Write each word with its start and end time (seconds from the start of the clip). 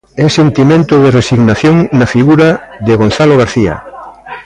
E 0.23 0.25
sentimento 0.39 0.95
de 1.03 1.13
resignación 1.19 1.75
na 1.97 2.07
figura 2.15 2.49
de 2.85 2.93
Gonzalo 3.01 3.35
García. 3.41 3.75